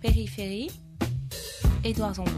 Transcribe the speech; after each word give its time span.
Périphérie, 0.00 0.70
Édouard 1.84 2.14
Zambon. 2.14 2.30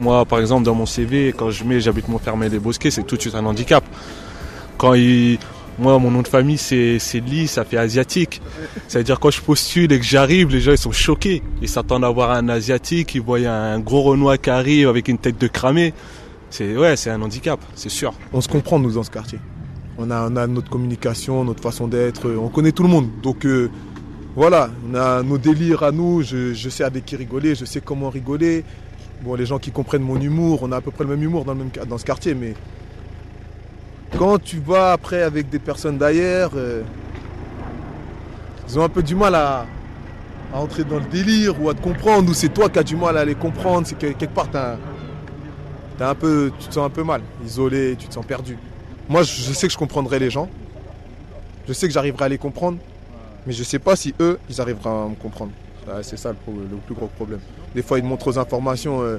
Moi, 0.00 0.24
par 0.24 0.40
exemple, 0.40 0.64
dans 0.64 0.74
mon 0.74 0.86
CV, 0.86 1.32
quand 1.36 1.50
je 1.50 1.62
mets 1.62 1.80
j'habite 1.80 2.08
Montfermeil 2.08 2.50
des 2.50 2.58
Bosquets, 2.58 2.90
c'est 2.90 3.04
tout 3.04 3.16
de 3.16 3.20
suite 3.20 3.34
un 3.34 3.44
handicap. 3.44 3.84
Quand 4.78 4.94
il... 4.94 5.38
Moi, 5.78 5.98
mon 5.98 6.10
nom 6.10 6.22
de 6.22 6.28
famille, 6.28 6.58
c'est 6.58 6.98
Lee, 7.14 7.46
ça 7.46 7.64
fait 7.64 7.78
asiatique. 7.78 8.42
C'est-à-dire, 8.88 9.18
quand 9.18 9.30
je 9.30 9.40
postule 9.40 9.90
et 9.92 9.98
que 9.98 10.04
j'arrive, 10.04 10.50
les 10.50 10.60
gens, 10.60 10.72
ils 10.72 10.78
sont 10.78 10.92
choqués. 10.92 11.42
Ils 11.62 11.68
s'attendent 11.68 12.04
à 12.04 12.10
voir 12.10 12.30
un 12.32 12.48
asiatique, 12.48 13.14
ils 13.14 13.22
voient 13.22 13.38
un 13.38 13.78
gros 13.78 14.02
Renoir 14.02 14.38
qui 14.38 14.50
arrive 14.50 14.88
avec 14.88 15.08
une 15.08 15.18
tête 15.18 15.38
de 15.38 15.46
cramé. 15.46 15.94
C'est 16.50 16.76
ouais, 16.76 16.96
c'est 16.96 17.08
un 17.08 17.22
handicap, 17.22 17.58
c'est 17.74 17.88
sûr. 17.88 18.12
On 18.34 18.42
se 18.42 18.48
comprend, 18.48 18.78
nous, 18.78 18.92
dans 18.92 19.02
ce 19.02 19.10
quartier. 19.10 19.38
On 19.96 20.10
a, 20.10 20.28
on 20.28 20.36
a 20.36 20.46
notre 20.46 20.68
communication, 20.68 21.44
notre 21.44 21.62
façon 21.62 21.88
d'être, 21.88 22.30
on 22.30 22.48
connaît 22.48 22.72
tout 22.72 22.82
le 22.82 22.90
monde. 22.90 23.08
Donc, 23.22 23.46
euh, 23.46 23.70
voilà, 24.34 24.70
on 24.88 24.94
a 24.94 25.22
nos 25.22 25.36
délires 25.36 25.82
à 25.82 25.92
nous, 25.92 26.22
je, 26.22 26.68
sais 26.70 26.84
avec 26.84 27.04
qui 27.04 27.16
rigoler, 27.16 27.54
je 27.54 27.66
sais 27.66 27.82
comment 27.82 28.08
rigoler. 28.08 28.64
Bon, 29.22 29.34
les 29.34 29.44
gens 29.44 29.58
qui 29.58 29.70
comprennent 29.70 30.02
mon 30.02 30.18
humour, 30.18 30.60
on 30.62 30.72
a 30.72 30.78
à 30.78 30.80
peu 30.80 30.90
près 30.90 31.04
le 31.04 31.10
même 31.10 31.22
humour 31.22 31.44
dans, 31.44 31.52
le 31.52 31.58
même, 31.58 31.70
dans 31.86 31.98
ce 31.98 32.04
quartier, 32.04 32.34
mais 32.34 32.54
quand 34.18 34.42
tu 34.42 34.58
vas 34.58 34.92
après 34.92 35.22
avec 35.22 35.50
des 35.50 35.58
personnes 35.58 35.98
d'ailleurs, 35.98 36.52
euh, 36.56 36.82
ils 38.66 38.78
ont 38.78 38.84
un 38.84 38.88
peu 38.88 39.02
du 39.02 39.14
mal 39.14 39.34
à, 39.34 39.66
entrer 40.54 40.84
dans 40.84 40.98
le 40.98 41.04
délire 41.04 41.62
ou 41.62 41.68
à 41.68 41.74
te 41.74 41.82
comprendre, 41.82 42.30
ou 42.30 42.34
c'est 42.34 42.48
toi 42.48 42.70
qui 42.70 42.78
as 42.78 42.82
du 42.82 42.96
mal 42.96 43.18
à 43.18 43.24
les 43.24 43.34
comprendre, 43.34 43.86
c'est 43.86 43.98
que 43.98 44.06
quelque 44.12 44.34
part 44.34 44.48
as, 44.54 44.76
as 46.00 46.08
un 46.08 46.14
peu, 46.14 46.50
tu 46.58 46.68
te 46.68 46.74
sens 46.74 46.86
un 46.86 46.90
peu 46.90 47.04
mal, 47.04 47.20
isolé, 47.44 47.96
tu 47.98 48.08
te 48.08 48.14
sens 48.14 48.24
perdu. 48.24 48.56
Moi, 49.10 49.22
je 49.24 49.52
sais 49.52 49.66
que 49.66 49.72
je 49.72 49.78
comprendrai 49.78 50.18
les 50.18 50.30
gens, 50.30 50.48
je 51.68 51.72
sais 51.74 51.86
que 51.86 51.92
j'arriverai 51.92 52.24
à 52.24 52.28
les 52.28 52.38
comprendre, 52.38 52.78
mais 53.46 53.52
je 53.52 53.60
ne 53.60 53.64
sais 53.64 53.78
pas 53.78 53.96
si 53.96 54.14
eux, 54.20 54.38
ils 54.48 54.60
arriveront 54.60 55.06
à 55.06 55.08
me 55.08 55.14
comprendre. 55.14 55.52
C'est 56.02 56.16
ça 56.16 56.32
le, 56.32 56.76
plus 56.86 56.94
gros 56.94 57.08
problème. 57.08 57.40
Des 57.74 57.82
fois, 57.82 57.98
ils 57.98 58.04
montrent 58.04 58.28
aux 58.28 58.38
informations 58.38 59.02
euh, 59.02 59.18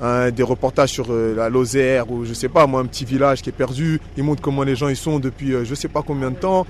un, 0.00 0.30
des 0.30 0.42
reportages 0.42 0.90
sur 0.90 1.06
euh, 1.10 1.34
la 1.34 1.48
Lozère 1.48 2.10
ou 2.10 2.24
je 2.24 2.32
sais 2.32 2.48
pas, 2.48 2.66
moi, 2.66 2.80
un 2.80 2.86
petit 2.86 3.04
village 3.04 3.42
qui 3.42 3.48
est 3.48 3.52
perdu. 3.52 4.00
Ils 4.16 4.22
montrent 4.22 4.42
comment 4.42 4.62
les 4.62 4.76
gens 4.76 4.88
ils 4.88 4.96
sont 4.96 5.18
depuis 5.18 5.52
euh, 5.52 5.64
je 5.64 5.74
sais 5.74 5.88
pas 5.88 6.02
combien 6.02 6.30
de 6.30 6.36
temps. 6.36 6.66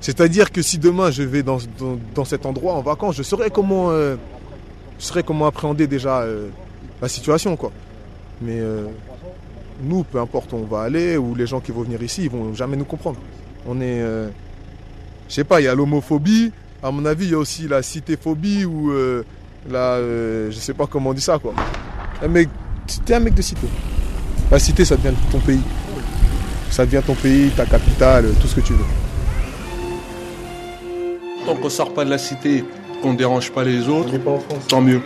C'est-à-dire 0.00 0.50
que 0.50 0.62
si 0.62 0.78
demain 0.78 1.10
je 1.10 1.22
vais 1.22 1.42
dans, 1.42 1.58
dans, 1.78 1.98
dans, 2.14 2.24
cet 2.24 2.44
endroit 2.44 2.74
en 2.74 2.82
vacances, 2.82 3.16
je 3.16 3.22
saurais 3.22 3.50
comment, 3.50 3.90
comment 5.24 5.46
appréhender 5.46 5.86
déjà 5.86 6.24
la 7.00 7.08
situation. 7.08 7.56
Quoi. 7.56 7.72
Mais 8.42 8.60
nous, 9.82 10.04
peu 10.04 10.20
importe 10.20 10.52
où 10.52 10.56
on 10.56 10.64
va 10.64 10.82
aller, 10.82 11.16
ou 11.16 11.34
les 11.34 11.46
gens 11.46 11.60
qui 11.60 11.72
vont 11.72 11.80
venir 11.80 12.02
ici, 12.02 12.24
ils 12.24 12.30
vont 12.30 12.52
jamais 12.52 12.76
nous 12.76 12.84
comprendre. 12.84 13.18
On 13.66 13.80
est. 13.80 14.02
je 15.28 15.34
sais 15.34 15.44
pas, 15.44 15.60
il 15.60 15.64
y 15.64 15.68
a 15.68 15.74
l'homophobie, 15.74 16.52
à 16.82 16.90
mon 16.90 17.04
avis, 17.04 17.26
il 17.26 17.30
y 17.32 17.34
a 17.34 17.38
aussi 17.38 17.66
la 17.66 17.82
citéphobie 17.82 18.64
ou 18.64 18.92
euh, 18.92 19.24
la. 19.68 19.94
Euh, 19.94 20.50
je 20.50 20.56
sais 20.56 20.74
pas 20.74 20.86
comment 20.86 21.10
on 21.10 21.14
dit 21.14 21.20
ça 21.20 21.38
quoi. 21.38 21.54
Mais 22.28 22.46
t'es 23.04 23.14
un 23.14 23.20
mec 23.20 23.34
de 23.34 23.42
cité. 23.42 23.66
La 24.50 24.58
cité, 24.58 24.84
ça 24.84 24.96
devient 24.96 25.16
ton 25.32 25.40
pays. 25.40 25.60
Ça 26.70 26.84
devient 26.84 27.02
ton 27.04 27.14
pays, 27.14 27.50
ta 27.50 27.66
capitale, 27.66 28.26
tout 28.40 28.46
ce 28.46 28.56
que 28.56 28.60
tu 28.60 28.72
veux. 28.72 28.84
Tant 31.44 31.56
qu'on 31.56 31.70
sort 31.70 31.92
pas 31.92 32.04
de 32.04 32.10
la 32.10 32.18
cité, 32.18 32.64
qu'on 33.02 33.12
ne 33.12 33.18
dérange 33.18 33.50
pas 33.50 33.64
les 33.64 33.88
autres, 33.88 34.16
pas 34.18 34.38
tant 34.68 34.80
mieux. 34.80 35.00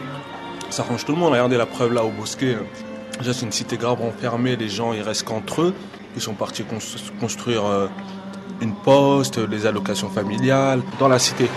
Ça 0.69 0.83
arrange 0.83 1.05
tout 1.05 1.13
le 1.13 1.19
monde. 1.19 1.33
Regardez 1.33 1.57
la 1.57 1.67
preuve 1.67 1.93
là 1.93 2.05
au 2.05 2.11
Bosquet. 2.11 2.57
Déjà, 3.19 3.33
c'est 3.33 3.47
une 3.47 3.53
cité 3.53 3.77
grave 3.77 4.03
enfermée. 4.03 4.57
Les 4.57 4.69
gens, 4.69 4.93
ils 4.93 5.03
restent 5.03 5.25
qu'entre 5.25 5.63
eux. 5.63 5.75
Ils 6.17 6.23
sont 6.23 6.35
partis 6.35 6.65
construire. 7.21 7.65
Euh, 7.65 7.87
une 8.61 8.75
poste, 8.75 9.41
des 9.41 9.67
allocations 9.67 10.09
familiales 10.09 10.83
dans 10.99 11.09
la 11.09 11.19
cité. 11.19 11.49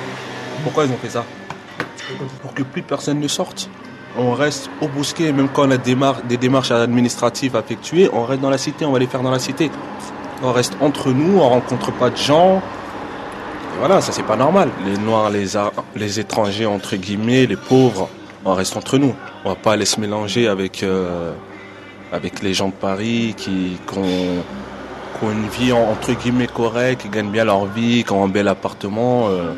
Pourquoi 0.64 0.86
ils 0.86 0.92
ont 0.92 0.98
fait 0.98 1.09
ça 1.09 1.26
Pour 2.42 2.54
que 2.54 2.64
plus 2.64 2.82
personne 2.82 3.20
ne 3.20 3.28
sorte. 3.28 3.70
On 4.18 4.34
reste 4.34 4.70
au 4.82 4.88
bousquet, 4.88 5.31
même 5.31 5.50
quand 5.50 5.68
on 5.68 5.72
a 5.72 5.78
des, 5.78 6.38
démarches 6.38 6.72
administratives 6.72 7.56
à 7.56 7.59
effectuer, 7.59 8.09
on 8.14 8.26
reste 8.26 8.42
dans 8.42 8.52
la 8.52 8.59
cité, 8.59 8.86
on 8.86 8.92
va 8.92 9.00
les 9.00 9.08
faire 9.08 9.24
dans 9.24 9.31
la 9.31 9.40
cité. 9.40 9.72
On 10.44 10.52
reste 10.52 10.78
entre 10.81 11.09
nous, 11.09 11.40
on 11.40 11.50
rencontre 11.50 11.91
pas 11.91 12.09
de 12.09 12.18
gens. 12.18 12.62
Voilà, 13.80 14.02
ça 14.02 14.12
c'est 14.12 14.24
pas 14.24 14.35
normal. 14.35 14.70
Les 14.85 14.97
noirs, 14.97 15.31
les, 15.31 15.47
les 15.96 16.20
étrangers, 16.20 16.68
entre 16.68 16.96
guillemets, 16.96 17.47
les 17.47 17.56
pauvres, 17.56 18.08
on 18.46 18.53
reste 18.53 18.78
entre 18.78 19.00
nous. 19.00 19.16
On 19.46 19.50
va 19.50 19.56
pas 19.56 19.74
aller 19.74 19.85
se 19.85 20.00
mélanger 20.00 20.47
avec, 20.47 20.84
euh, 20.84 21.34
les 22.44 22.53
gens 22.53 22.68
de 22.68 22.74
Paris 22.74 23.34
qui 23.35 23.78
ont 23.97 24.44
une 25.31 25.47
vie 25.47 25.72
entre 25.72 26.13
guillemets 26.13 26.47
correcte, 26.47 27.01
qui 27.01 27.09
gagnent 27.09 27.31
bien 27.31 27.45
leur 27.45 27.66
vie, 27.66 28.03
qui 28.03 28.11
ont 28.11 28.23
un 28.23 28.28
bel 28.28 28.47
appartement, 28.47 29.28
euh, 29.29 29.53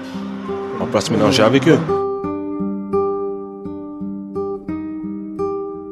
on 0.80 0.86
peut 0.86 1.00
se 1.00 1.12
mélanger 1.12 1.44
avec 1.44 1.68
eux. 1.68 1.80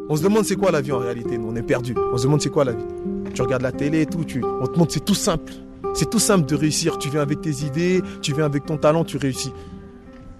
On 0.10 0.16
se 0.16 0.22
demande 0.22 0.46
c'est 0.46 0.56
quoi 0.56 0.72
la 0.72 0.82
vie 0.82 0.92
en 0.92 1.00
réalité, 1.00 1.38
nous 1.38 1.50
on 1.50 1.56
est 1.56 1.64
perdu. 1.64 1.96
On 2.14 2.18
se 2.18 2.24
demande 2.24 2.42
c'est 2.42 2.52
quoi 2.52 2.66
la 2.66 2.74
vie. 2.74 2.86
Tu 3.34 3.42
regardes 3.42 3.64
la 3.64 3.72
télé 3.72 4.02
et 4.02 4.06
tout, 4.06 4.24
tu, 4.24 4.44
on 4.44 4.68
te 4.68 4.78
montre 4.78 4.94
c'est 4.94 5.04
tout 5.04 5.16
simple. 5.16 5.54
C'est 5.94 6.10
tout 6.10 6.20
simple 6.20 6.48
de 6.48 6.56
réussir. 6.56 6.98
Tu 6.98 7.10
viens 7.10 7.22
avec 7.22 7.42
tes 7.42 7.66
idées, 7.66 8.02
tu 8.22 8.34
viens 8.34 8.46
avec 8.46 8.66
ton 8.66 8.78
talent, 8.78 9.04
tu 9.04 9.18
réussis. 9.18 9.54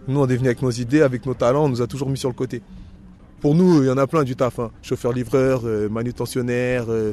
Nous 0.08 0.20
on 0.20 0.28
est 0.28 0.36
venu 0.36 0.48
avec 0.48 0.62
nos 0.62 0.72
idées, 0.72 1.02
avec 1.02 1.26
nos 1.26 1.34
talents, 1.34 1.66
on 1.66 1.70
nous 1.70 1.82
a 1.82 1.88
toujours 1.88 2.10
mis 2.10 2.18
sur 2.18 2.30
le 2.30 2.36
côté. 2.36 2.62
Pour 3.44 3.56
nous, 3.56 3.84
il 3.84 3.88
y 3.88 3.92
en 3.92 3.98
a 3.98 4.08
plein 4.08 4.24
du 4.24 4.38
taf. 4.38 4.60
Hein. 4.60 4.72
Chauffeur-livreur, 4.82 5.64
euh, 5.66 5.90
manutentionnaire, 5.90 6.86
euh, 6.88 7.12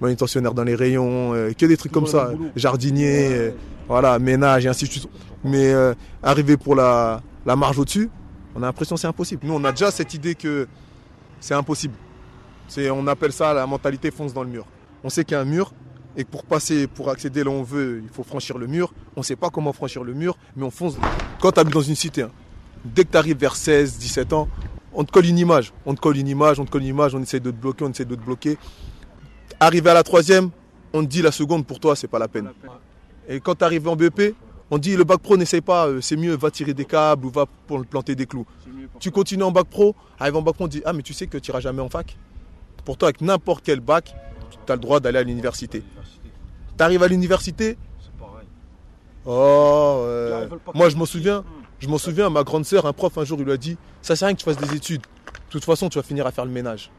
manutentionnaire 0.00 0.54
dans 0.54 0.64
les 0.64 0.74
rayons, 0.74 1.34
euh, 1.34 1.52
que 1.52 1.66
des 1.66 1.76
trucs 1.76 1.92
comme 1.92 2.06
ça, 2.06 2.32
jardinier, 2.56 3.28
euh, 3.32 3.50
voilà, 3.88 4.18
ménage 4.18 4.66
et 4.66 4.68
ainsi 4.68 4.86
de 4.86 4.90
suite. 4.90 5.08
Mais 5.44 5.72
euh, 5.72 5.94
arriver 6.22 6.56
pour 6.56 6.74
la, 6.74 7.22
la 7.46 7.56
marge 7.56 7.78
au-dessus, 7.78 8.10
on 8.54 8.62
a 8.62 8.66
l'impression 8.66 8.96
que 8.96 9.00
c'est 9.00 9.06
impossible. 9.06 9.42
Nous, 9.44 9.54
on 9.54 9.64
a 9.64 9.72
déjà 9.72 9.90
cette 9.90 10.14
idée 10.14 10.34
que 10.34 10.66
c'est 11.40 11.54
impossible. 11.54 11.94
C'est, 12.68 12.90
on 12.90 13.06
appelle 13.06 13.32
ça 13.32 13.52
la 13.54 13.66
mentalité 13.66 14.10
fonce 14.10 14.32
dans 14.32 14.42
le 14.42 14.50
mur. 14.50 14.66
On 15.02 15.08
sait 15.08 15.24
qu'il 15.24 15.34
y 15.34 15.38
a 15.38 15.40
un 15.40 15.46
mur 15.46 15.72
et 16.16 16.24
que 16.24 16.28
pour 16.28 16.44
passer, 16.44 16.86
pour 16.86 17.10
accéder 17.10 17.44
là 17.44 17.50
où 17.50 17.54
on 17.54 17.62
veut, 17.62 18.00
il 18.02 18.08
faut 18.08 18.22
franchir 18.22 18.58
le 18.58 18.66
mur. 18.66 18.92
On 19.16 19.20
ne 19.20 19.24
sait 19.24 19.36
pas 19.36 19.50
comment 19.50 19.72
franchir 19.72 20.04
le 20.04 20.14
mur, 20.14 20.36
mais 20.56 20.64
on 20.64 20.70
fonce. 20.70 20.96
Quand 21.40 21.52
tu 21.52 21.60
habites 21.60 21.74
dans 21.74 21.80
une 21.80 21.94
cité, 21.94 22.22
hein, 22.22 22.30
dès 22.84 23.04
que 23.04 23.12
tu 23.12 23.16
arrives 23.16 23.38
vers 23.38 23.56
16, 23.56 23.98
17 23.98 24.32
ans, 24.32 24.48
on 24.92 25.04
te 25.04 25.12
colle 25.12 25.26
une 25.26 25.38
image. 25.38 25.72
On 25.86 25.94
te 25.94 26.00
colle 26.00 26.16
une 26.16 26.28
image, 26.28 26.58
on 26.58 26.64
te 26.64 26.70
colle 26.70 26.82
une 26.82 26.88
image, 26.88 27.14
on 27.14 27.22
essaie 27.22 27.40
de 27.40 27.50
te 27.50 27.56
bloquer, 27.56 27.84
on 27.84 27.90
essaie 27.90 28.04
de 28.04 28.14
te 28.14 28.20
bloquer. 28.20 28.58
Arrivé 29.62 29.90
à 29.90 29.94
la 29.94 30.02
troisième, 30.02 30.50
on 30.94 31.02
te 31.02 31.06
dit 31.06 31.20
la 31.20 31.30
seconde 31.30 31.66
pour 31.66 31.78
toi, 31.78 31.94
c'est 31.94 32.08
pas 32.08 32.18
la 32.18 32.28
peine. 32.28 32.50
Et 33.28 33.40
quand 33.40 33.54
tu 33.56 33.64
arrives 33.64 33.86
en 33.86 33.94
BEP, 33.94 34.34
on 34.70 34.78
dit 34.78 34.96
le 34.96 35.04
bac 35.04 35.20
pro, 35.20 35.36
n'essaye 35.36 35.60
pas, 35.60 35.88
c'est 36.00 36.16
mieux, 36.16 36.34
va 36.34 36.50
tirer 36.50 36.72
des 36.72 36.86
câbles 36.86 37.26
ou 37.26 37.30
va 37.30 37.44
planter 37.90 38.14
des 38.14 38.24
clous. 38.26 38.46
Tu 38.98 39.10
continues 39.10 39.42
en 39.42 39.50
bac 39.50 39.66
pro, 39.66 39.94
arrive 40.18 40.36
en 40.36 40.42
bac 40.42 40.54
pro, 40.54 40.64
on 40.64 40.68
dit 40.68 40.80
ah 40.86 40.94
mais 40.94 41.02
tu 41.02 41.12
sais 41.12 41.26
que 41.26 41.36
tu 41.36 41.50
iras 41.50 41.60
jamais 41.60 41.82
en 41.82 41.90
fac. 41.90 42.16
Pour 42.84 42.96
toi, 42.96 43.08
avec 43.08 43.20
n'importe 43.20 43.62
quel 43.62 43.80
bac, 43.80 44.14
tu 44.66 44.72
as 44.72 44.76
le 44.76 44.80
droit 44.80 44.98
d'aller 44.98 45.18
à 45.18 45.22
l'université. 45.22 45.82
Tu 46.78 46.82
arrives 46.82 47.02
à 47.02 47.08
l'université, 47.08 47.76
oh, 49.26 50.02
euh, 50.06 50.48
moi 50.74 50.88
je 50.88 50.96
m'en 50.96 51.04
souviens, 51.04 51.44
je 51.78 51.88
m'en 51.88 51.98
souviens, 51.98 52.30
ma 52.30 52.42
grande 52.44 52.64
sœur, 52.64 52.86
un 52.86 52.94
prof 52.94 53.18
un 53.18 53.24
jour, 53.24 53.38
il 53.40 53.44
lui 53.44 53.52
a 53.52 53.58
dit 53.58 53.76
ça 54.00 54.16
sert 54.16 54.24
à 54.24 54.28
rien 54.28 54.34
que 54.34 54.40
tu 54.40 54.46
fasses 54.46 54.56
des 54.56 54.74
études. 54.74 55.02
De 55.02 55.52
toute 55.52 55.64
façon, 55.64 55.88
tu 55.90 55.98
vas 55.98 56.02
finir 56.02 56.26
à 56.26 56.32
faire 56.32 56.46
le 56.46 56.50
ménage. 56.50 56.90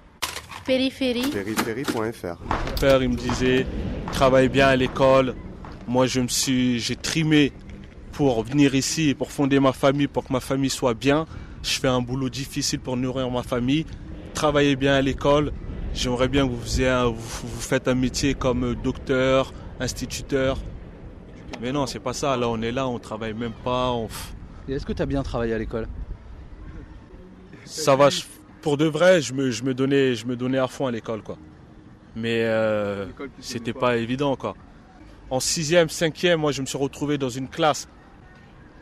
Périphérie. 0.65 1.29
Périphérie.fr. 1.29 2.37
Mon 2.41 2.79
père, 2.79 3.01
il 3.01 3.09
me 3.09 3.15
disait, 3.15 3.65
travaille 4.11 4.49
bien 4.49 4.67
à 4.67 4.75
l'école. 4.75 5.35
Moi, 5.87 6.05
je 6.07 6.21
me 6.21 6.27
suis, 6.27 6.79
j'ai 6.79 6.95
trimé 6.95 7.51
pour 8.11 8.43
venir 8.43 8.75
ici, 8.75 9.15
pour 9.15 9.31
fonder 9.31 9.59
ma 9.59 9.73
famille, 9.73 10.07
pour 10.07 10.25
que 10.25 10.33
ma 10.33 10.39
famille 10.39 10.69
soit 10.69 10.93
bien. 10.93 11.25
Je 11.63 11.79
fais 11.79 11.87
un 11.87 12.01
boulot 12.01 12.29
difficile 12.29 12.79
pour 12.79 12.97
nourrir 12.97 13.29
ma 13.29 13.43
famille. 13.43 13.85
Travaillez 14.33 14.75
bien 14.75 14.93
à 14.93 15.01
l'école. 15.01 15.51
J'aimerais 15.93 16.27
bien 16.27 16.47
que 16.47 16.51
vous, 16.53 16.61
faisiez 16.61 16.87
un, 16.87 17.05
vous, 17.05 17.13
vous 17.13 17.61
faites 17.61 17.87
un 17.87 17.95
métier 17.95 18.33
comme 18.33 18.75
docteur, 18.75 19.53
instituteur. 19.79 20.57
Mais 21.61 21.71
non, 21.71 21.85
c'est 21.85 21.99
pas 21.99 22.13
ça. 22.13 22.37
Là, 22.37 22.47
on 22.47 22.61
est 22.61 22.71
là, 22.71 22.87
on 22.87 22.97
travaille 22.99 23.33
même 23.33 23.53
pas. 23.63 23.91
On... 23.91 24.07
Et 24.69 24.73
est-ce 24.73 24.85
que 24.85 24.93
tu 24.93 25.01
as 25.01 25.05
bien 25.05 25.21
travaillé 25.23 25.53
à 25.53 25.57
l'école? 25.57 25.87
Ça 27.65 27.95
va. 27.95 28.09
Je 28.09 28.21
pour 28.61 28.77
de 28.77 28.85
vrai, 28.85 29.21
je 29.21 29.33
me, 29.33 29.51
je 29.51 29.63
me, 29.63 29.73
donnais, 29.73 30.15
je 30.15 30.25
me 30.25 30.35
donnais 30.35 30.57
à 30.57 30.67
fond 30.67 30.85
à 30.85 30.91
l'école, 30.91 31.21
quoi. 31.21 31.37
Mais 32.15 32.43
euh, 32.43 33.05
c'était 33.39 33.73
pas 33.73 33.97
évident, 33.97 34.35
quoi. 34.35 34.55
En 35.29 35.39
sixième, 35.39 35.89
cinquième, 35.89 36.39
moi, 36.39 36.51
je 36.51 36.61
me 36.61 36.65
suis 36.65 36.77
retrouvé 36.77 37.17
dans 37.17 37.29
une 37.29 37.47
classe. 37.47 37.87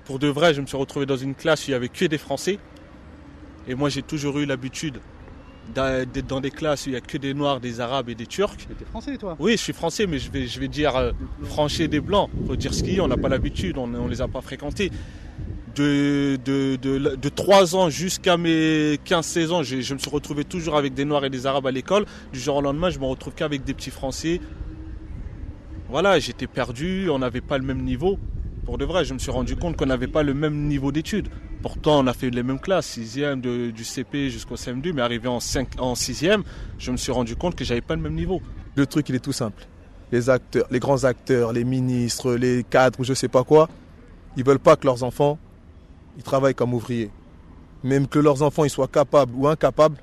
Pour 0.05 0.19
de 0.19 0.27
vrai, 0.27 0.53
je 0.53 0.61
me 0.61 0.65
suis 0.65 0.77
retrouvé 0.77 1.05
dans 1.05 1.17
une 1.17 1.35
classe 1.35 1.67
où 1.67 1.69
il 1.69 1.71
y 1.71 1.75
avait 1.75 1.89
que 1.89 2.05
des 2.05 2.17
Français. 2.17 2.57
Et 3.67 3.75
moi, 3.75 3.89
j'ai 3.89 4.01
toujours 4.01 4.39
eu 4.39 4.45
l'habitude 4.45 4.99
d'être 5.75 6.25
dans 6.25 6.41
des 6.41 6.49
classes 6.49 6.87
où 6.87 6.89
il 6.89 6.93
n'y 6.93 6.97
a 6.97 7.01
que 7.01 7.17
des 7.17 7.35
Noirs, 7.35 7.59
des 7.59 7.79
Arabes 7.79 8.09
et 8.09 8.15
des 8.15 8.25
Turcs. 8.25 8.57
Tu 8.57 8.65
es 8.71 8.85
français, 8.85 9.17
toi? 9.17 9.35
Oui, 9.39 9.51
je 9.51 9.57
suis 9.57 9.73
français, 9.73 10.07
mais 10.07 10.17
je 10.17 10.31
vais, 10.31 10.47
je 10.47 10.59
vais 10.59 10.67
dire 10.67 10.95
euh, 10.95 11.11
franchir 11.43 11.87
des 11.87 11.99
Blancs. 11.99 12.31
Faut 12.47 12.55
dire 12.55 12.73
ce 12.73 12.81
qu'il 12.81 12.95
y 12.95 12.99
a, 12.99 13.03
on 13.03 13.07
n'a 13.07 13.17
pas 13.17 13.29
l'habitude, 13.29 13.77
on 13.77 13.85
ne 13.85 14.09
les 14.09 14.21
a 14.21 14.27
pas 14.27 14.41
fréquentés 14.41 14.91
de, 15.79 16.37
de, 16.43 16.75
de, 16.75 17.15
de 17.15 17.29
3 17.29 17.75
ans 17.75 17.89
jusqu'à 17.89 18.35
mes 18.35 18.95
15-16 18.95 19.51
ans, 19.51 19.63
je, 19.63 19.93
me 19.93 19.97
suis 19.97 20.09
retrouvé 20.09 20.43
toujours 20.43 20.75
avec 20.75 20.93
des 20.93 21.05
Noirs 21.05 21.23
et 21.25 21.29
des 21.29 21.45
Arabes 21.45 21.67
à 21.67 21.71
l'école. 21.71 22.05
Du 22.33 22.39
jour 22.39 22.57
au 22.57 22.61
lendemain, 22.61 22.89
je 22.89 22.99
me 22.99 23.05
retrouve 23.05 23.33
qu'avec 23.33 23.63
des 23.63 23.73
petits 23.73 23.89
Français. 23.89 24.41
Voilà, 25.89 26.19
j'étais 26.19 26.47
perdu, 26.47 27.09
on 27.09 27.19
n'avait 27.19 27.41
pas 27.41 27.57
le 27.57 27.63
même 27.63 27.81
niveau. 27.83 28.19
Pour 28.65 28.77
de 28.77 28.85
vrai, 28.85 29.05
je 29.05 29.13
me 29.13 29.19
suis 29.19 29.31
rendu 29.31 29.55
compte 29.55 29.77
qu'on 29.77 29.85
n'avait 29.85 30.07
pas 30.07 30.21
le 30.21 30.33
même 30.33 30.67
niveau 30.67 30.91
d'études. 30.91 31.29
Pourtant, 31.61 31.99
on 31.99 32.07
a 32.07 32.13
fait 32.13 32.29
les 32.29 32.43
mêmes 32.43 32.59
classes, 32.59 32.97
6e 32.97 33.71
du 33.71 33.83
CP 33.83 34.29
jusqu'au 34.29 34.55
CM2, 34.55 34.93
mais 34.93 35.01
arrivé 35.01 35.27
en, 35.27 35.39
5, 35.39 35.79
en 35.79 35.93
6e, 35.93 36.43
je 36.77 36.91
me 36.91 36.97
suis 36.97 37.11
rendu 37.11 37.35
compte 37.35 37.55
que 37.55 37.63
j'avais 37.63 37.81
pas 37.81 37.95
le 37.95 38.01
même 38.01 38.13
niveau. 38.13 38.41
Le 38.75 38.85
truc, 38.85 39.09
il 39.09 39.15
est 39.15 39.19
tout 39.19 39.33
simple. 39.33 39.65
Les 40.11 40.29
acteurs, 40.29 40.67
les 40.71 40.79
grands 40.79 41.03
acteurs, 41.05 41.53
les 41.53 41.63
ministres, 41.63 42.33
les 42.35 42.63
cadres, 42.63 43.03
je 43.03 43.13
sais 43.13 43.27
pas 43.27 43.43
quoi, 43.43 43.69
ils 44.37 44.43
veulent 44.43 44.59
pas 44.59 44.75
que 44.75 44.85
leurs 44.85 45.03
enfants, 45.03 45.37
ils 46.19 46.24
travaillent 46.24 46.54
comme 46.54 46.74
ouvriers. 46.74 47.10
Même 47.81 48.06
que 48.06 48.19
leurs 48.19 48.44
enfants, 48.44 48.66
ils 48.66 48.69
soient 48.69 48.89
capables 48.89 49.33
ou 49.33 49.48
incapables, 49.48 49.95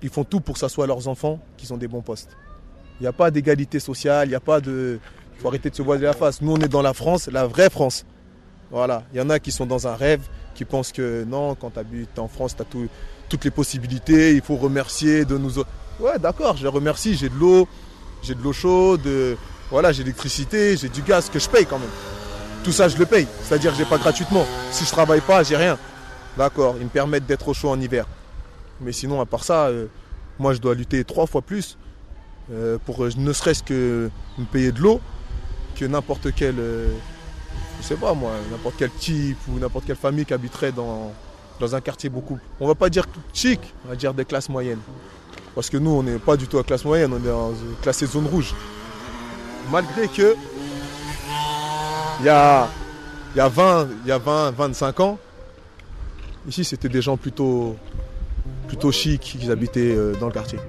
ils 0.00 0.08
font 0.08 0.22
tout 0.22 0.40
pour 0.40 0.54
que 0.54 0.60
ça 0.60 0.68
soit 0.68 0.86
leurs 0.86 1.08
enfants 1.08 1.40
qui 1.56 1.70
ont 1.72 1.76
des 1.76 1.88
bons 1.88 2.00
postes. 2.00 2.36
Il 3.00 3.02
n'y 3.02 3.08
a 3.08 3.12
pas 3.12 3.32
d'égalité 3.32 3.80
sociale, 3.80 4.28
il 4.28 4.30
n'y 4.30 4.36
a 4.36 4.40
pas 4.40 4.60
de... 4.60 5.00
Il 5.34 5.40
faut 5.40 5.48
arrêter 5.48 5.68
de 5.68 5.74
se 5.74 5.82
voiler 5.82 6.04
la 6.04 6.12
face. 6.12 6.40
Nous, 6.40 6.52
on 6.52 6.58
est 6.58 6.68
dans 6.68 6.80
la 6.80 6.94
France, 6.94 7.26
la 7.26 7.48
vraie 7.48 7.70
France. 7.70 8.06
Voilà. 8.70 9.02
Il 9.12 9.18
y 9.18 9.20
en 9.20 9.30
a 9.30 9.40
qui 9.40 9.50
sont 9.50 9.66
dans 9.66 9.88
un 9.88 9.96
rêve, 9.96 10.28
qui 10.54 10.64
pensent 10.64 10.92
que 10.92 11.24
non, 11.24 11.56
quand 11.56 11.70
tu 11.70 11.80
habites 11.80 12.18
en 12.20 12.28
France, 12.28 12.54
tu 12.54 12.62
as 12.62 12.66
toutes 13.28 13.44
les 13.44 13.50
possibilités, 13.50 14.34
il 14.34 14.42
faut 14.42 14.56
remercier 14.56 15.24
de 15.24 15.36
nous... 15.36 15.58
Ouais, 15.98 16.20
d'accord, 16.20 16.56
je 16.56 16.62
les 16.62 16.68
remercie, 16.68 17.16
j'ai 17.16 17.28
de 17.28 17.34
l'eau, 17.34 17.66
j'ai 18.22 18.36
de 18.36 18.42
l'eau 18.42 18.52
chaude, 18.52 19.08
voilà, 19.70 19.90
j'ai 19.90 20.04
l'électricité, 20.04 20.76
j'ai 20.76 20.88
du 20.88 21.02
gaz 21.02 21.28
que 21.28 21.40
je 21.40 21.48
paye 21.48 21.66
quand 21.66 21.80
même. 21.80 21.90
Tout 22.64 22.72
ça, 22.72 22.88
je 22.88 22.96
le 22.96 23.06
paye. 23.06 23.26
C'est-à-dire 23.42 23.72
que 23.72 23.78
j'ai 23.78 23.84
pas 23.84 23.98
gratuitement. 23.98 24.46
Si 24.70 24.84
je 24.84 24.90
travaille 24.90 25.20
pas, 25.20 25.42
j'ai 25.42 25.56
rien. 25.56 25.78
D'accord, 26.36 26.76
ils 26.78 26.84
me 26.84 26.90
permettent 26.90 27.26
d'être 27.26 27.48
au 27.48 27.54
chaud 27.54 27.70
en 27.70 27.80
hiver. 27.80 28.06
Mais 28.80 28.92
sinon, 28.92 29.20
à 29.20 29.26
part 29.26 29.44
ça, 29.44 29.66
euh, 29.66 29.86
moi, 30.38 30.54
je 30.54 30.60
dois 30.60 30.74
lutter 30.74 31.04
trois 31.04 31.26
fois 31.26 31.42
plus 31.42 31.76
euh, 32.52 32.78
pour 32.84 33.04
euh, 33.04 33.10
ne 33.16 33.32
serait-ce 33.32 33.62
que 33.62 34.10
me 34.38 34.44
payer 34.44 34.72
de 34.72 34.80
l'eau 34.80 35.00
que 35.76 35.84
n'importe 35.84 36.34
quel, 36.34 36.56
je 36.56 37.84
sais 37.84 37.96
pas 37.96 38.12
moi, 38.12 38.32
n'importe 38.50 38.74
quel 38.78 38.90
type 38.90 39.38
ou 39.48 39.58
n'importe 39.58 39.86
quelle 39.86 39.96
famille 39.96 40.26
qui 40.26 40.34
habiterait 40.34 40.72
dans, 40.72 41.12
un 41.60 41.80
quartier 41.80 42.10
beaucoup. 42.10 42.38
On 42.60 42.66
va 42.66 42.74
pas 42.74 42.90
dire 42.90 43.06
chic, 43.32 43.60
on 43.86 43.90
va 43.90 43.96
dire 43.96 44.12
des 44.12 44.24
classes 44.24 44.48
moyennes. 44.48 44.80
Parce 45.54 45.70
que 45.70 45.76
nous, 45.76 45.90
on 45.90 46.02
n'est 46.02 46.18
pas 46.18 46.36
du 46.36 46.46
tout 46.48 46.58
à 46.58 46.64
classe 46.64 46.84
moyenne, 46.84 47.12
on 47.12 47.18
est 47.18 47.82
classé 47.82 48.06
zone 48.06 48.26
rouge. 48.26 48.54
Malgré 49.70 50.08
que 50.08 50.34
il 52.22 52.26
y 52.26 52.28
a, 52.28 52.68
il 53.34 53.38
y 53.38 53.40
a 53.40 53.48
20, 53.48 53.88
il 54.04 54.08
y 54.08 54.12
a 54.12 54.18
20, 54.18 54.52
25 54.52 55.00
ans, 55.00 55.18
ici 56.48 56.64
c'était 56.64 56.88
des 56.88 57.02
gens 57.02 57.16
plutôt, 57.16 57.76
plutôt 58.68 58.92
chics 58.92 59.20
qui 59.20 59.50
habitaient 59.50 59.94
euh, 59.94 60.14
dans 60.20 60.26
le 60.26 60.32
quartier. 60.32 60.60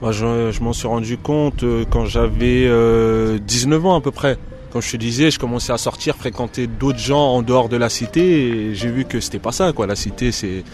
Moi, 0.00 0.10
je, 0.10 0.60
m'en 0.60 0.72
suis 0.72 0.88
rendu 0.88 1.16
compte 1.16 1.62
euh, 1.62 1.84
quand 1.88 2.06
j'avais 2.06 2.64
19 2.64 2.68
euh, 2.68 3.86
ans 3.86 3.96
à 3.96 4.00
peu 4.00 4.10
près. 4.10 4.36
Comme 4.72 4.82
je 4.82 4.90
te 4.90 4.96
disais, 4.96 5.30
je 5.30 5.38
commençais 5.38 5.72
à 5.72 5.78
sortir, 5.78 6.16
fréquenter 6.16 6.66
d'autres 6.66 6.98
gens 6.98 7.34
en 7.34 7.42
dehors 7.42 7.68
de 7.68 7.76
la 7.76 7.88
cité 7.88 8.48
et 8.48 8.74
j'ai 8.74 8.88
vu 8.88 9.04
que 9.04 9.20
c'était 9.20 9.38
pas 9.38 9.52
ça 9.52 9.72
quoi. 9.72 9.86
La 9.86 9.94
cité 9.94 10.32
c'est 10.32 10.64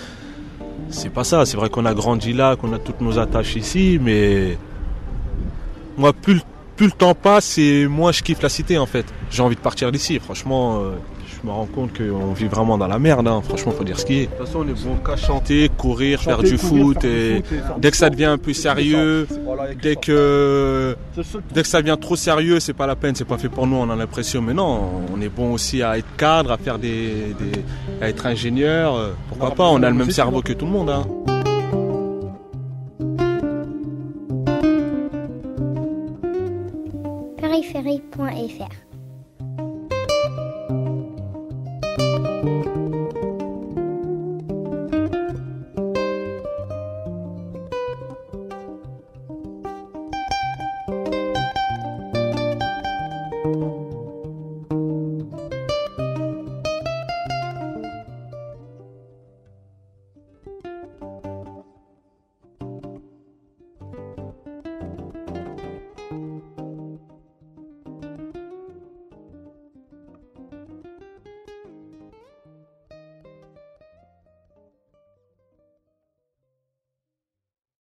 c'est 0.88 1.10
pas 1.10 1.24
ça. 1.24 1.44
C'est 1.44 1.58
vrai 1.58 1.68
qu'on 1.68 1.84
a 1.84 1.92
grandi 1.92 2.32
là, 2.32 2.56
qu'on 2.56 2.72
a 2.72 2.78
toutes 2.78 3.02
nos 3.02 3.18
attaches 3.18 3.56
ici, 3.56 3.98
mais 4.00 4.56
moi, 5.98 6.12
plus, 6.12 6.40
plus 6.78 6.86
le 6.86 6.92
temps 6.92 7.14
passe 7.14 7.58
et 7.58 7.88
moins 7.88 8.12
je 8.12 8.22
kiffe 8.22 8.40
la 8.40 8.48
cité 8.48 8.78
en 8.78 8.86
fait. 8.86 9.04
J'ai 9.30 9.42
envie 9.42 9.56
de 9.56 9.60
partir 9.60 9.90
d'ici. 9.90 10.20
Franchement, 10.20 10.78
euh, 10.78 10.92
je 11.26 11.44
me 11.46 11.52
rends 11.52 11.66
compte 11.66 11.90
qu'on 11.98 12.32
vit 12.32 12.46
vraiment 12.46 12.78
dans 12.78 12.86
la 12.86 13.00
merde. 13.00 13.26
Hein. 13.26 13.42
Franchement, 13.44 13.72
faut 13.72 13.82
dire 13.82 13.98
ce 13.98 14.06
qui 14.06 14.20
est. 14.20 14.26
De 14.26 14.26
toute 14.26 14.46
façon, 14.46 14.60
on 14.60 14.68
est 14.68 14.84
bon 14.84 14.96
qu'à 15.04 15.16
chanter, 15.16 15.68
courir, 15.76 16.22
faire 16.22 16.40
du 16.40 16.56
foot. 16.56 17.04
et 17.04 17.42
dès 17.78 17.90
que 17.90 17.96
ça 17.96 18.08
devient 18.08 18.26
un 18.26 18.38
peu 18.38 18.52
sérieux, 18.52 19.26
dès 19.82 19.96
que 19.96 20.96
dès 21.52 21.62
que 21.62 21.68
ça 21.68 21.82
devient 21.82 21.98
trop 22.00 22.14
sérieux, 22.14 22.60
c'est 22.60 22.74
pas 22.74 22.86
la 22.86 22.94
peine, 22.94 23.16
c'est 23.16 23.24
pas 23.24 23.38
fait 23.38 23.48
pour 23.48 23.66
nous. 23.66 23.76
On 23.76 23.90
a 23.90 23.96
l'impression, 23.96 24.40
mais 24.40 24.54
non, 24.54 25.02
on 25.12 25.20
est 25.20 25.28
bon 25.28 25.52
aussi 25.54 25.82
à 25.82 25.98
être 25.98 26.16
cadre, 26.16 26.52
à 26.52 26.58
faire 26.58 26.78
des, 26.78 27.34
à 28.00 28.08
être 28.08 28.24
ingénieur. 28.24 29.14
Pourquoi 29.28 29.50
pas 29.50 29.66
On 29.68 29.82
a 29.82 29.90
le 29.90 29.96
même 29.96 30.12
cerveau 30.12 30.42
que 30.42 30.52
tout 30.52 30.64
le 30.64 30.72
monde. 30.72 30.90
Hein. 30.90 31.37
périphérie.fr 37.62 38.87